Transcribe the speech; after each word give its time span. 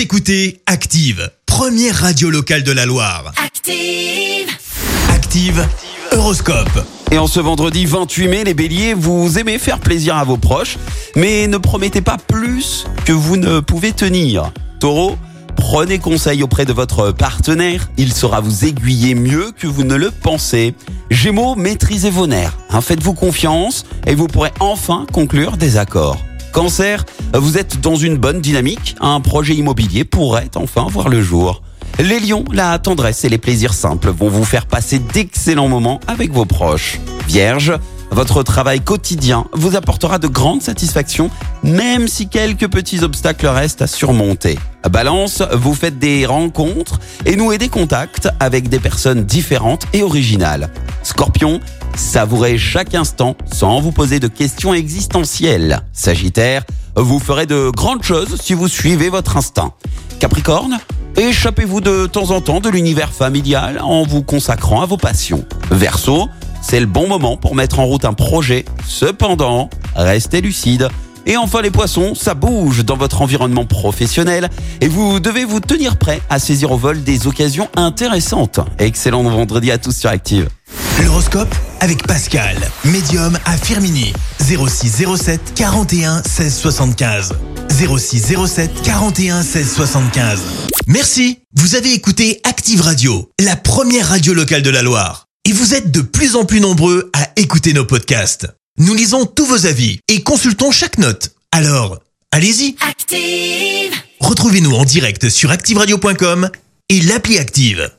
Vous 0.00 0.04
écoutez 0.04 0.62
Active, 0.64 1.30
première 1.44 1.94
radio 1.94 2.30
locale 2.30 2.62
de 2.62 2.72
la 2.72 2.86
Loire. 2.86 3.34
Active. 3.36 4.48
Active, 5.10 5.68
Horoscope. 6.12 6.86
Et 7.10 7.18
en 7.18 7.26
ce 7.26 7.38
vendredi 7.38 7.84
28 7.84 8.28
mai, 8.28 8.44
les 8.44 8.54
béliers, 8.54 8.94
vous 8.94 9.38
aimez 9.38 9.58
faire 9.58 9.78
plaisir 9.78 10.16
à 10.16 10.24
vos 10.24 10.38
proches, 10.38 10.78
mais 11.16 11.46
ne 11.48 11.58
promettez 11.58 12.00
pas 12.00 12.16
plus 12.16 12.86
que 13.04 13.12
vous 13.12 13.36
ne 13.36 13.60
pouvez 13.60 13.92
tenir. 13.92 14.54
Taureau, 14.80 15.18
prenez 15.54 15.98
conseil 15.98 16.42
auprès 16.42 16.64
de 16.64 16.72
votre 16.72 17.12
partenaire, 17.12 17.90
il 17.98 18.14
saura 18.14 18.40
vous 18.40 18.64
aiguiller 18.64 19.14
mieux 19.14 19.52
que 19.52 19.66
vous 19.66 19.84
ne 19.84 19.96
le 19.96 20.10
pensez. 20.10 20.74
Gémeaux, 21.10 21.56
maîtrisez 21.56 22.08
vos 22.08 22.26
nerfs, 22.26 22.56
hein, 22.70 22.80
faites-vous 22.80 23.12
confiance 23.12 23.84
et 24.06 24.14
vous 24.14 24.28
pourrez 24.28 24.52
enfin 24.60 25.04
conclure 25.12 25.58
des 25.58 25.76
accords. 25.76 26.16
Cancer, 26.52 27.04
vous 27.32 27.58
êtes 27.58 27.80
dans 27.80 27.94
une 27.94 28.16
bonne 28.16 28.40
dynamique, 28.40 28.96
un 29.00 29.20
projet 29.20 29.54
immobilier 29.54 30.04
pourrait 30.04 30.50
enfin 30.56 30.86
voir 30.90 31.08
le 31.08 31.22
jour. 31.22 31.62
Les 32.00 32.18
lions, 32.18 32.44
la 32.52 32.78
tendresse 32.78 33.24
et 33.24 33.28
les 33.28 33.38
plaisirs 33.38 33.74
simples 33.74 34.10
vont 34.10 34.28
vous 34.28 34.44
faire 34.44 34.66
passer 34.66 34.98
d'excellents 34.98 35.68
moments 35.68 36.00
avec 36.08 36.32
vos 36.32 36.46
proches. 36.46 36.98
Vierge, 37.28 37.72
votre 38.10 38.42
travail 38.42 38.80
quotidien 38.80 39.46
vous 39.52 39.76
apportera 39.76 40.18
de 40.18 40.26
grandes 40.26 40.62
satisfactions, 40.62 41.30
même 41.62 42.08
si 42.08 42.28
quelques 42.28 42.68
petits 42.68 43.04
obstacles 43.04 43.46
restent 43.46 43.82
à 43.82 43.86
surmonter. 43.86 44.58
Balance, 44.90 45.42
vous 45.52 45.74
faites 45.74 46.00
des 46.00 46.26
rencontres 46.26 46.98
et 47.26 47.36
nouez 47.36 47.58
des 47.58 47.68
contacts 47.68 48.28
avec 48.40 48.68
des 48.68 48.80
personnes 48.80 49.24
différentes 49.24 49.84
et 49.92 50.02
originales. 50.02 50.70
Scorpion, 51.04 51.60
savourez 52.00 52.58
chaque 52.58 52.94
instant 52.94 53.36
sans 53.52 53.80
vous 53.80 53.92
poser 53.92 54.18
de 54.18 54.26
questions 54.26 54.74
existentielles. 54.74 55.82
Sagittaire, 55.92 56.64
vous 56.96 57.18
ferez 57.18 57.46
de 57.46 57.70
grandes 57.70 58.02
choses 58.02 58.36
si 58.40 58.54
vous 58.54 58.68
suivez 58.68 59.10
votre 59.10 59.36
instinct. 59.36 59.72
Capricorne, 60.18 60.78
échappez-vous 61.16 61.80
de 61.80 62.06
temps 62.06 62.30
en 62.30 62.40
temps 62.40 62.60
de 62.60 62.68
l'univers 62.68 63.12
familial 63.12 63.80
en 63.80 64.02
vous 64.04 64.22
consacrant 64.22 64.82
à 64.82 64.86
vos 64.86 64.96
passions. 64.96 65.44
Verseau, 65.70 66.28
c'est 66.62 66.80
le 66.80 66.86
bon 66.86 67.06
moment 67.06 67.36
pour 67.36 67.54
mettre 67.54 67.78
en 67.78 67.84
route 67.84 68.04
un 68.04 68.14
projet. 68.14 68.64
Cependant, 68.86 69.68
restez 69.94 70.40
lucide. 70.40 70.88
Et 71.26 71.36
enfin 71.36 71.60
les 71.60 71.70
poissons, 71.70 72.14
ça 72.14 72.32
bouge 72.34 72.84
dans 72.84 72.96
votre 72.96 73.20
environnement 73.20 73.66
professionnel 73.66 74.48
et 74.80 74.88
vous 74.88 75.20
devez 75.20 75.44
vous 75.44 75.60
tenir 75.60 75.96
prêt 75.96 76.22
à 76.30 76.38
saisir 76.38 76.72
au 76.72 76.78
vol 76.78 77.04
des 77.04 77.26
occasions 77.26 77.68
intéressantes. 77.76 78.58
Excellent 78.78 79.22
vendredi 79.22 79.70
à 79.70 79.76
tous 79.76 79.94
sur 79.94 80.08
Active. 80.08 80.48
L'horoscope? 81.04 81.54
Avec 81.80 82.06
Pascal, 82.06 82.56
médium 82.84 83.38
à 83.44 83.56
Firmini. 83.56 84.12
0607 84.40 85.54
41 85.54 86.22
16 86.22 86.54
75. 86.54 87.32
0607 87.70 88.82
41 88.82 89.42
16 89.42 89.72
75. 89.74 90.40
Merci, 90.86 91.38
vous 91.56 91.74
avez 91.74 91.92
écouté 91.92 92.40
Active 92.44 92.80
Radio, 92.80 93.30
la 93.40 93.56
première 93.56 94.08
radio 94.08 94.34
locale 94.34 94.62
de 94.62 94.70
la 94.70 94.82
Loire. 94.82 95.26
Et 95.44 95.52
vous 95.52 95.74
êtes 95.74 95.90
de 95.90 96.02
plus 96.02 96.36
en 96.36 96.44
plus 96.44 96.60
nombreux 96.60 97.10
à 97.12 97.28
écouter 97.36 97.72
nos 97.72 97.84
podcasts. 97.84 98.46
Nous 98.78 98.94
lisons 98.94 99.26
tous 99.26 99.46
vos 99.46 99.66
avis 99.66 99.98
et 100.08 100.22
consultons 100.22 100.70
chaque 100.70 100.98
note. 100.98 101.30
Alors, 101.52 101.98
allez-y, 102.32 102.76
Active. 102.88 103.92
retrouvez-nous 104.20 104.72
en 104.72 104.84
direct 104.84 105.28
sur 105.28 105.50
activeradio.com 105.50 106.50
et 106.88 107.00
l'appli 107.00 107.38
Active. 107.38 107.90